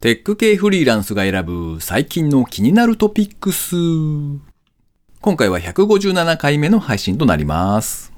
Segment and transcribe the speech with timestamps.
[0.00, 3.76] テック系フリーランスが選ぶ最近の気になるトピックス。
[5.20, 8.10] 今回は157回目の配信となります。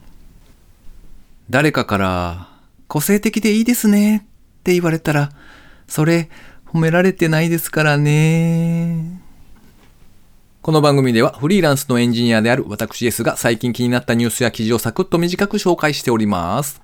[1.50, 2.48] 誰かから、
[2.86, 4.20] 個性的でいいですねっ
[4.62, 5.32] て言われたら、
[5.88, 6.30] それ
[6.68, 9.20] 褒められてないですからね。
[10.60, 16.80] この番組ではフリーランスのエンジニアである私 S が最近気になったニュースや記事をサクッと短く紹介しております。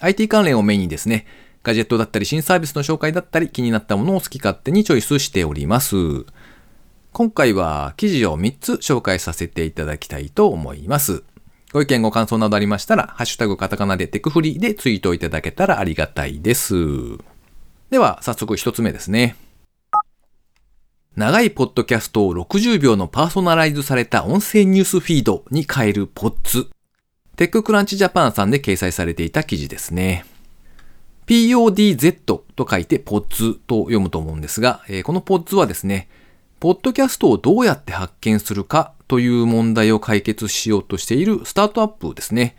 [0.00, 1.24] IT 関連をメインにですね、
[1.62, 5.96] ガジェットだったり新サービスの紹介だったり気になったものを好き勝手にチョイスしております。
[7.12, 11.24] 今回は記事を3つ紹介させていただきたいと思います。
[11.72, 16.74] ご意見ご感想などありましたら、ハッシュタグカタカナでテクフリーでツイートいただけたらありがたいです。
[17.90, 19.36] では、早速1つ目ですね。
[21.16, 26.70] 長いポッドキャストを60秒のパーソナライズされた音声ニュースフィードに変えるポッツ。
[27.36, 30.24] テッククランチジャパンさんで掲載されていた記事ですね。
[31.30, 36.08] PODZ と書いてポッツと読むと思うんですが、えーこのポッツはですね、
[36.58, 42.56] ポッドキャストをどうやって発見するかという問題を解決しようとしているスタートアップですね。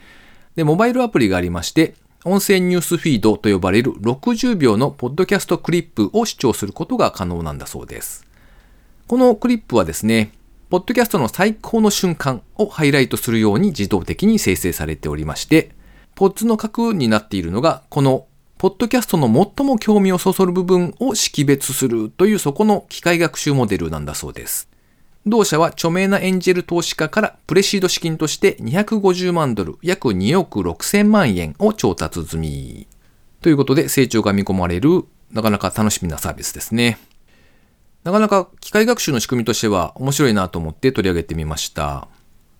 [0.55, 8.25] で、モバイルアプリがありまして、音声ニュースフィードと呼ばれる60秒のポッドキャストクリップを視聴することが可能なんだそうです。
[9.05, 10.31] このクリップはですね、
[10.69, 15.71] ポッドキャストの最高の瞬間をハイライトするように自動的に生成されておりまして、
[16.15, 18.27] ポッツの核になっているのが、この
[18.61, 24.69] ポッドキャストの最も興味をそそる部分を識別するというそこの機械学習モデルなんだそうです。
[25.25, 32.87] 同社は著名なエンジェル投資家からプレシード資金として250万ドル、約2億6000万円を調達済み。
[33.41, 36.99] ということで成長が見込まれる、なかなか楽しみなサービスですね。
[38.03, 42.07] なかなか機械学習の仕組みとしては面白いなと思って取り上げてみました。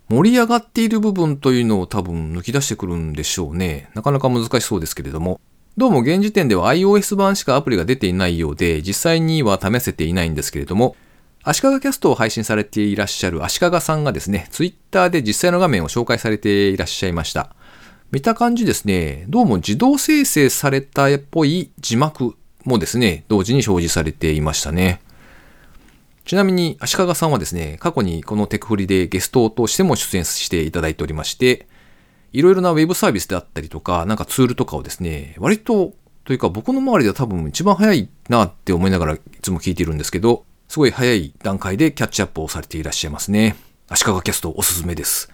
[0.10, 3.92] 盛り上がっている部分というのを多分抜き出してくるんでしょうね。
[3.94, 5.40] なかなか難しそうですけれども。
[5.78, 10.98] どうも現時点では iOS 版しかアプリが出ていないようで、実際には試せていないんですけれども、
[11.44, 17.56] 足利キャストを配信されていらっしゃる足利さんがですね、Twitter で実際の画面を紹介されていらっしゃいました。
[18.12, 25.00] 見た感じですね、どうも自動生成されたっぽい字幕もですね、同時に表示されていましたね。
[26.26, 31.66] ちなみに足利さんはですね、過去にこのテクフリでゲストとしても出演していただいておりまして、
[32.34, 35.94] いろいろなウェブサービスであったりとか、なんかツールとかをですね、割と、
[36.24, 43.56] というか僕の周りでは多分一番早いなって思いながらいつも聞いているんですけど、すごい早い段階でキャッチアップをされていらっしゃいますね。
[43.90, 45.30] 足利キャストおすすめです。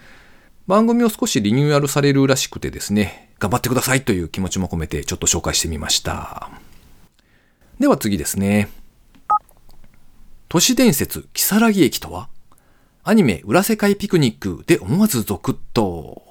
[0.65, 6.49] 番組を少しリニューアルされるらしくてですね、頑張ってくださいという気持ちも込めてちょっと紹介してみました。
[7.79, 8.69] では次ですね。
[10.49, 12.29] 都市伝説、木更木駅とは？
[13.03, 16.23] アニメ、裏世界ピクニックで思わずゾクッと。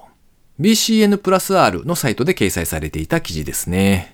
[0.59, 4.11] BCN プラス R のサイトで掲載されていた記事ですね。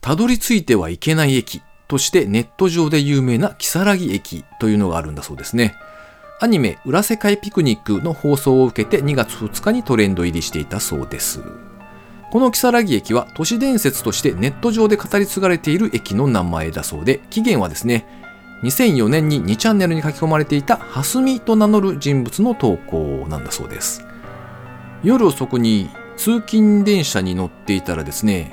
[0.00, 5.74] たどり着いてはいけない駅としてネット上で有名な木更木駅というのがあるんだそうですね。
[6.40, 11.40] アニメ、裏世界ピクニックの放送を受けて2月2日にトレンド入りしていたそうです。
[12.30, 18.06] この木更木駅は都市伝説としてネット上で語り継がれている駅の名前だそうで、起源はですね、
[18.62, 24.04] 2004年に2チャンネルに書き込まれていたハスミと名乗る人物の投稿なんだそうです。
[25.02, 28.52] 夜遅くに通勤電車に乗っていたらですね、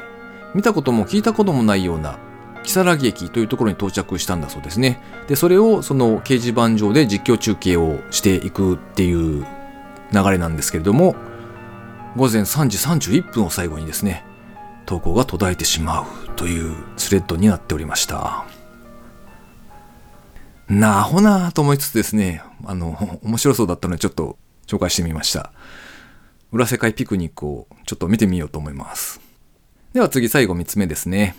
[0.54, 2.20] 見たことも聞いたこともないような
[2.64, 5.00] 木更木駅というところに到着したんだそうですね。
[5.28, 9.46] で、それをその掲示板上で実況中継をしていくっていう
[10.12, 11.16] 流れなんですけれども、
[12.16, 14.24] 午前3時31分を最後にですね、
[14.86, 18.46] 投稿が途絶えてしまうというスレッドになっておりました。
[20.68, 25.52] なあほなあと思いつつですね、あの、面白そうだったのでちょっと紹介してみました。
[26.56, 29.20] 裏世界ピクニックをちょっと見てみようと思います。
[29.92, 31.36] では次最後3つ目ですね。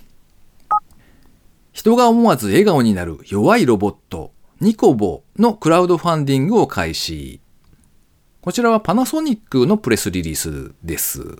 [1.72, 7.40] 人が思わず笑顔になる弱いロボット、ニコボのクラウドファンディングを開始。
[8.42, 11.38] こちらはパナソニックのプレスリリースです。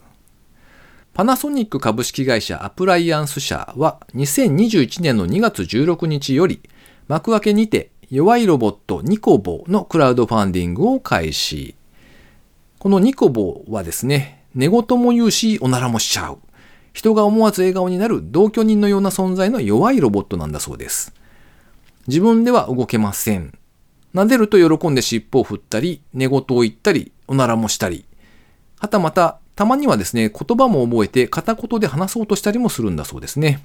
[1.12, 6.62] パナソニック株式会社アプライアンス社は2021年の2月16日より
[7.08, 11.75] 幕開けにて弱いロボットニコボのクラウドファンディングを開始。
[12.78, 16.38] このニコボはですね、寝言も言うし、おならもしちゃう。
[16.92, 21.12] 人が思わず笑顔になる同居人のような存在の弱いロボットなんだそうです。
[22.06, 23.58] 自分では動けません。
[24.14, 28.06] 撫でると喜んで尻尾を振ったり、寝言を言ったり、おならもしたり。
[28.78, 33.62] はたまた、たまにはですね、言葉も覚えて片言で話そうとしたりもするんだそうですね。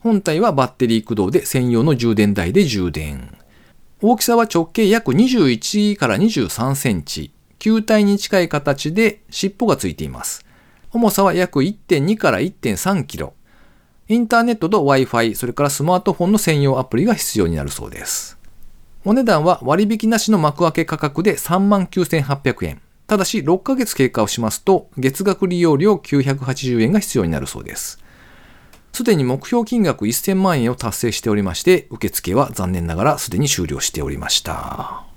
[0.00, 3.36] 本体はバッテリー駆動で専用の充電台で充電。
[4.02, 7.32] 大きさは直径約21から23センチ。
[7.60, 10.44] 球体に近い形で尻尾がついています。
[10.90, 13.34] 重さは約1.2から1.3キロ。
[14.08, 18.38] インターネットと Wi-Fi、それからスマートフォンの専用アプリが必要になるそうです。
[19.04, 22.80] お値段は割引なしの幕開け価格で39,800円。
[23.06, 28.02] ただし、6ヶ月経過をしますと、月額利用料980円が必要になるそうです。
[28.92, 35.09] すでに目標金額1000万円を達成しておりまして、受付は残念ながらすでに終了しておりました。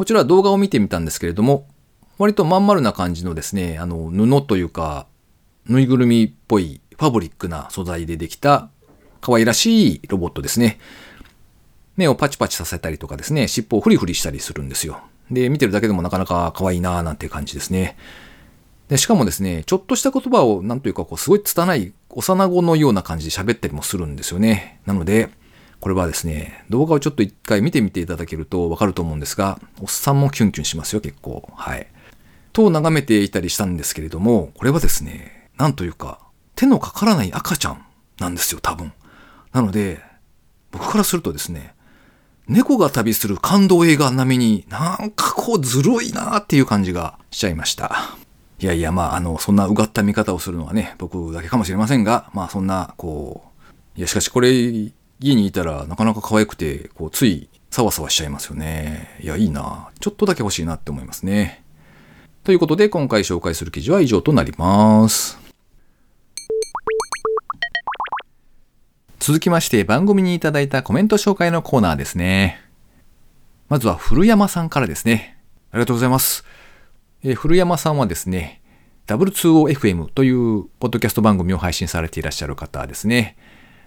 [0.00, 1.68] こちら動画を見てみたんですけれども、
[2.16, 5.06] 割とまん丸な感じのですね、あの、布というか、
[5.66, 8.70] ぬいぐるみっぽいファブリックな素材でできた
[9.20, 10.78] 可愛らしいロボットですね。
[11.98, 15.02] 目をパチパチさせたりとかですね、尻尾をフリフリしたりするんですよ。
[15.30, 17.98] で、見てるだけでもなかなか可愛いなーなんていう感じですね。
[18.88, 24.80] で、しかもですね、ちょっとした言葉をなんというかこうすごい拙い幼子のような感じで喋ったりもするんですよね。
[24.86, 25.28] なので、
[25.80, 31.48] これはですね、動画をちょっと一回見てみていただけるとわかると思うんですが、おっさんもキュンキュンしますよ、結構。
[31.56, 31.86] はい。
[32.52, 36.20] と眺めていたりしたんですけれども、これはですね、なんというか、
[36.54, 37.84] 手のかからない赤ちゃん
[38.18, 38.92] なんですよ、多分。
[39.52, 40.02] なので、
[40.70, 41.74] 僕からするとですね、
[42.46, 48.16] 猫が旅する感動映画並みになんかこうずるいなーっていう感じがしちゃいました。
[48.58, 53.44] いやいや、まあ、あの、そんなうがった見方をするのはね、僕だけかもしれませんが、まあ、そんな、こ
[53.96, 59.18] う、いや、しかしこれ、家にいたらなかなか可愛くて、こう、つい、サワサワしちゃいますよね。
[59.22, 61.62] いや、いいなちょっとだけ欲しいなって思いますね。
[62.42, 65.38] ということで、今回紹介する記事は以上となります。
[69.20, 72.58] 続きまして番組にいただいたコメント紹介のコーナーですね。
[73.68, 75.36] まずは古山さんからですね。
[75.70, 76.44] ありがとうございます。
[77.22, 78.62] えー、古山さんはですね、
[79.06, 83.36] W2OFM というポッドキャスト番組を配信されていらっしゃる方ですね。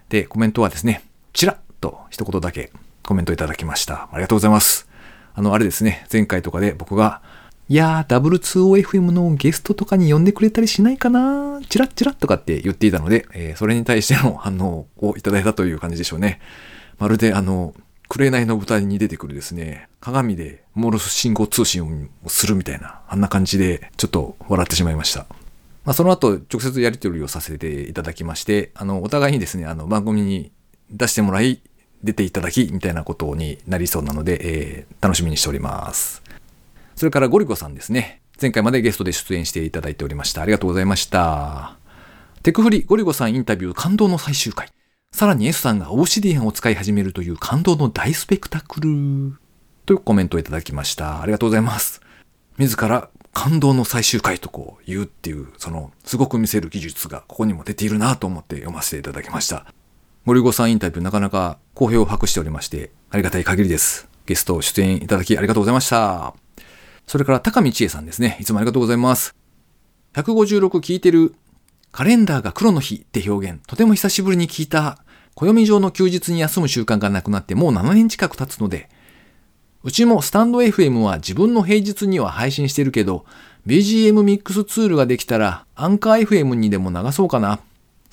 [0.09, 1.01] で、コメントはですね、
[1.33, 2.71] チラッと一言だけ
[3.03, 4.09] コメントいただきました。
[4.11, 4.87] ありがとうございます。
[5.35, 7.21] あの、あれですね、前回とかで僕が
[7.69, 16.41] いやー、W2OFM のゲストとかに呼んでくれたりしないかなチラッチラッとかって言っていたので、えー、それに対しての反応をいただいたという感じでしょうね。
[16.99, 17.73] まるであの、
[18.09, 25.25] 紅の舞台に出てくるですね、鏡でモールス信号通信をするみたいな、あんな感じでちょっと笑ってしまいました。
[25.85, 30.51] まあ、その後、直接やり取りをさせていただきまして、あの、お互いにですね、あの、番組に
[30.93, 31.61] 出してもらい、
[32.03, 36.21] 出ていただき、みたいなことになりそうなので、えー、楽しみにしております。
[36.95, 38.21] それからゴリゴさんですね。
[38.41, 40.41] 前回までゲストで出演していただいておりました。
[40.41, 41.77] ありがとうございました。
[42.43, 44.69] テクフリゴリゴさんインタビュー感動の最終回。
[45.11, 49.39] さらに S さんがオーシディアンを使い始めるという感動の大スペクタクル。
[49.85, 51.21] というコメントをいただきました。
[51.21, 52.01] ありがとうございます。
[52.57, 59.65] 自ら感動の最終回とこう言うっていう、そのすごく見せる技術がここにも出ているなと思って読ませていただきました。
[60.25, 64.07] ゴリゴさんインタビューなかなか好評を博しておりまして、ありがたい限りです。
[64.25, 66.33] ゲスト出演いただきありがとうございました。
[67.05, 68.37] それから高見千恵さんですね。
[68.39, 69.35] いつもありがとうございます。
[70.13, 71.35] 156聞いてる
[71.91, 75.03] カレンダーが黒の日って表現、とても久しぶりに聞いた。
[75.35, 78.87] 暦上の休日に休む習慣がなくなってもう7年近く経つので、
[79.83, 83.25] うちもスタンド FM は自分の平日には配信してるけど、
[83.67, 87.59] BGM ミックスツールができたら、アンカー FM にでも流そうかな。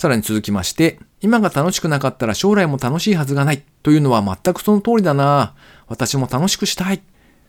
[0.01, 5.55] さらに続きまして、今が楽しくなかったら将来も楽しいはずがないというのは全くその通りだな。
[5.89, 7.03] 私も楽しくしたい。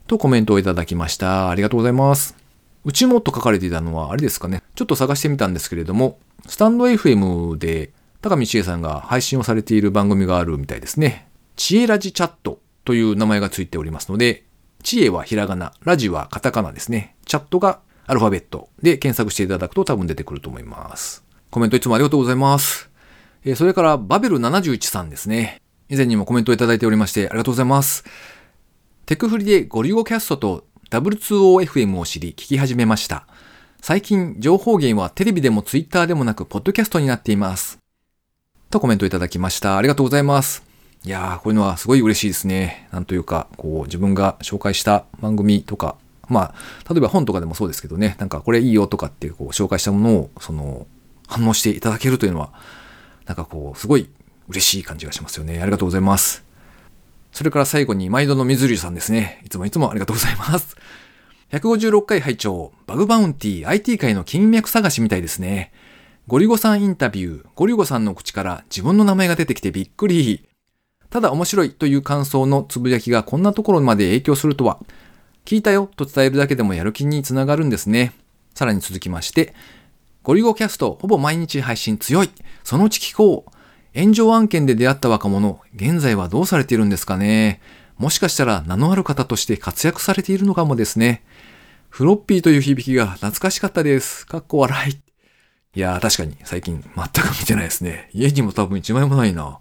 [0.05, 1.49] とコメントをいただきました。
[1.49, 2.35] ありがとうございます。
[2.83, 4.61] うちもと書かれていたのはあれですかね。
[4.75, 11.29] ちょっと探してみたんですけれども、スタンド FM で高見千恵さんが配信をされている番組があるみたいですね。
[11.55, 14.43] 知恵ラジチャットという名前がついておりますので、
[14.83, 17.15] 知恵はひらがな、ラジはカタカナですね。
[17.25, 21.23] チャットがアルファベットで検索していただくと多分出てくると思います。
[21.51, 22.89] コメントいつもありがとうございます。
[23.43, 25.61] えそれからバベル71さんですね。
[25.89, 28.05] 以前にもコメントをいただいておりましてありがとうございます。
[29.05, 33.27] テクフリでゴリゴキャストと W2OFM を知り聞き始めました。
[33.81, 37.79] 最近、情報源はテレビでもツイッターでもなく、ポッドキャストになっています。
[38.69, 39.75] とコメントいただきました。
[39.75, 40.63] ありがとうございます。
[41.03, 42.87] いやー、こういうのはすごい嬉しいですね。
[42.91, 45.95] なんというか、こう、自分が紹介した番組とか、
[46.29, 50.85] まあ、例えば本とかでもそうですけどね、なんかこれいいよとかっていうこう紹介したものを、その、
[51.31, 52.53] 反応していただけるというのは、
[53.25, 54.09] なんかこう、すごい
[54.49, 55.61] 嬉しい感じがしますよね。
[55.61, 56.43] ありがとうございます。
[57.31, 59.41] それから最後に毎度の水流さんですね。
[59.45, 60.75] いつもいつもありがとうございます。
[61.51, 65.71] 156回拝聴バグバウンティ IT 界の金脈探しみたいですね。
[66.27, 70.47] ゴリゴさんインタビュー、ゴリゴさんの口から自分の名前が出てきてびっくり。
[71.09, 74.79] ただ面白いという感想のつぶやきがこんなところまで影響するとは。
[75.45, 78.13] 聞いたよと伝えるだけでもやる気につながるんですね。
[78.53, 79.53] さらに続きまして、
[80.23, 82.29] ゴリゴキャストほぼ毎日配信強い。
[82.63, 83.99] そのうち聞こう。
[83.99, 87.59] 炎上案件で出会った若者、現在はどうされているんですかね
[87.97, 91.23] もしかしたら名のある方として活躍されているのかもですね。
[91.89, 94.27] フロッピーという響きが懐かしかったです。
[94.27, 95.01] かっこ笑い。
[95.73, 98.09] いやー確かに最近全く見てないですね。
[98.13, 99.59] 家にも多分一枚もないな。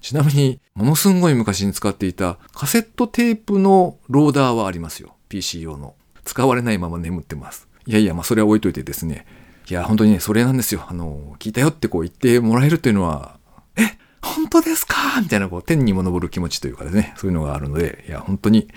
[0.00, 5.14] ちなみに、ものすんごい昔に使っていたカセットテープのローダーはありますよ。
[5.28, 5.94] PC 用の。
[6.24, 7.68] 使われないまま眠ってます。
[7.86, 9.26] いやいや、まあそれは置いといてですね。
[9.68, 10.84] いや、本当にね、それなんですよ。
[10.88, 13.38] あの、聞いたよってこう言ってもらえるっていうのは、
[13.76, 15.20] え本当ですか？
[15.20, 18.68] みたいな、こう、天にも昇る気持ちというかですね、そういうのがあるので、いや、本当に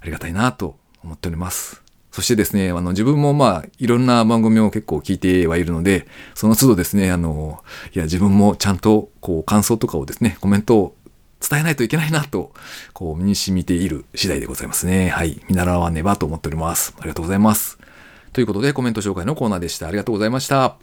[0.00, 1.82] ありがたいなと思っております。
[2.10, 7.64] そしてですね、あの、自分もまあ、いろんな番組を結構聞いてはいるので、その都度ですね、あの、
[7.94, 10.94] いや、自分もちゃんと、こう、感想とかをですね、コメントを
[11.40, 12.52] 伝えないといけないなと、
[12.92, 15.08] こう、身に染みている次第でございますね。
[15.08, 15.40] はい。
[15.48, 16.94] 見習わねばと思っております。
[16.98, 17.78] ありがとうございます。
[18.32, 19.86] ということで、コメント紹介のコーナーでした。
[19.86, 20.76] ありがとうございました。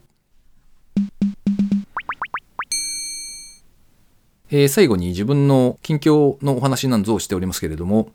[4.52, 8.12] えー、最後に自分の近況のお話なんぞをしておりますけれども、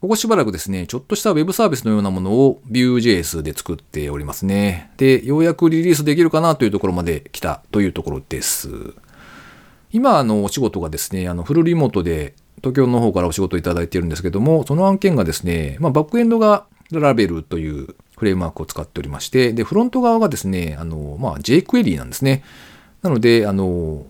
[0.00, 4.90] ここしばらくですね、ちょっとした Web サービスのようなものを Vue.js で作っておりますね。
[4.98, 8.68] で、ようやくリリースできるかなというところまで来たというところです。
[9.92, 22.42] 今、あの、お仕事がですね、あの、フルリモートで東京の方からお仕事いただいているんですけども、その案件がですね、まあ、バックエンドがラベルというフレームワークを使っておりまして、で、フロント側がですね、あの、まあ、jQuery なんですね。
[23.02, 24.06] なので、あの、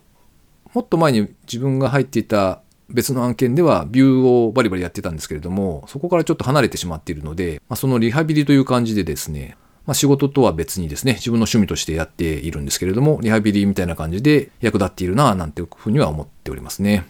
[0.74, 17.06] もっと前に自分が入っていた別の案件ではビューをバリバリやってたんですけれども、そこからちょっと離れてしまっているので、まあ、そのリハビリという感じでですね、まあ、仕事とは別にですね、自分の趣味としてやっているんですけれども、リハビリみたいな感じで役立っているなぁなんていうふうには思っておりますね。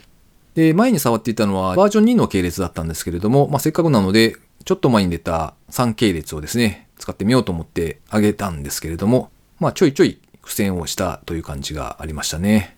[0.54, 12.76] で、前に触っていたのはバージョン2の系列だったんですけれども、まあ、せっかくなので、ちょっと前に出た3系列をですね、使ってみようと思ってあげたんですけれども、まあ、ちょいちょい苦戦をしたという感じがありましたね。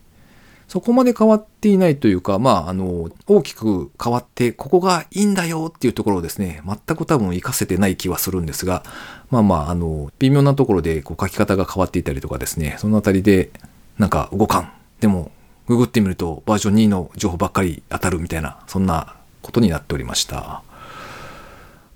[0.70, 8.84] そこまで変わっていないというか、まあ、あの、大きく変わって、ここがいいんだよっていうところをですね、全く多分活かせてない気はするんですが、
[9.30, 13.50] まあまあ、あの、微妙なところでこう書き方が変わっていたりとかですね、そのあたりで、
[13.98, 14.72] なんか動かん。
[15.00, 15.32] でも、
[15.66, 20.62] ググってみるとバージョン2の情報ばっかり当たるみたいな、そんなことになっておりました。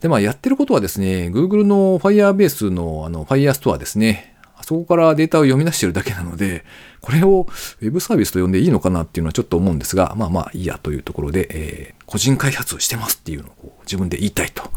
[0.04, 4.36] で、まあ、やってることはですね、Google の Firebase のあの Firestore ですね。
[4.54, 6.62] あそこからデータを読み出してるだけなので、
[7.00, 7.46] これを
[7.80, 14.70] Web サービスと呼んでいいのかなっていうのはちょっと思うんですが、まあまあいいやというところで、えー、個人開発してますっていうのを自分で言いたいと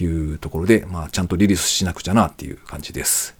[0.00, 3.34] いうところで、まあちゃんとリリースしなくちゃなっていう感じです。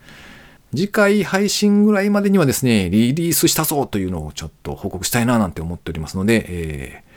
[0.74, 7.09] 次回配信ぐらいまでにはですね、リリースしたぞというのをちょっと報告したいななんて思っておりますので、えー、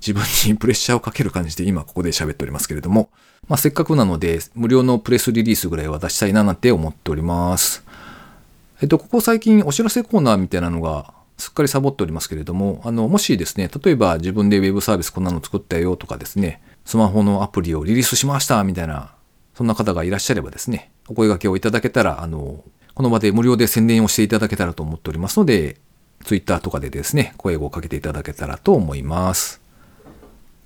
[0.00, 3.10] 自分にプレッシャーをかける感じで今ここで喋っておりますけれども、
[3.48, 7.84] まあ、せっかくなので無料のプレスリリースぐらいは出したいななんて思っております。
[8.80, 19.14] えっと、ここ最近お知らせコーナーみたいなのがすっかりサボっておりますけれども、あの、もしですね、例えば自分で Web サービスこんなの作ったよとかですね、スマホのアプリをリリースしましたみたいな、
[19.54, 22.64] そんな方がいらっしゃればですね、お声掛けをいただけたら、あの、
[22.94, 25.76] この場で無料で宣伝をしていただけたらと思っておりますので、
[26.24, 29.60] Twitter とかでですね、声をかけていただけたらと思います。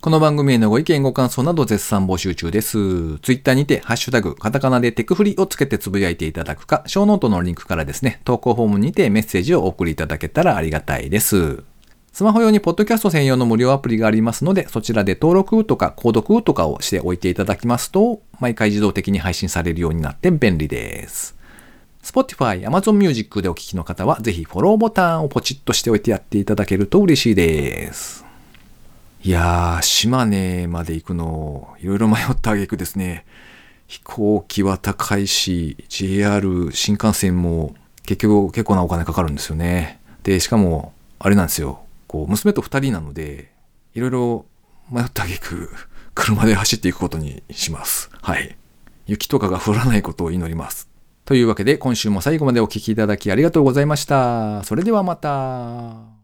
[0.03, 3.19] この番組へのご意見ご感想など絶賛募集中です。
[3.21, 11.63] ツイッターにて、ハッシュタグ、カタカナでテクフリをつけてつぶやいていただくか、ショーノートのリンクからですね、投稿フォームにてメッセージをお送りいただけたらありがたいです。
[12.13, 21.37] スマホ用にポッドキャスト専用の無料アプリがありますので、そちらで登録とか購読とかをしておいていただきますと、毎回自動的に配信されるようになって便利です。
[22.03, 28.22] Spotify、Amazon Music でお聴きの方は、ぜひフォローボタンをポチッとしておいてやっていただけると嬉しいです。
[29.25, 33.25] いやー、島根まで行くの、いろいろ迷った挙句ですね。
[33.87, 40.01] 飛行機は高いし、JR 新幹線も結局結構なお金かかるんですよね。
[40.25, 41.85] で、しかも、あれなんですよ。
[42.09, 43.53] こう、娘と二人なので、
[43.95, 44.47] いろいろ
[44.91, 45.71] 迷った挙句、
[46.17, 48.11] 車で走っていくことにします。
[48.23, 48.57] はい。
[49.07, 50.89] 雪とかが降らないことを祈ります。
[51.25, 54.65] というわけで、今週も最後までお聴きいただきありがとうございました。
[54.65, 56.22] それではまた。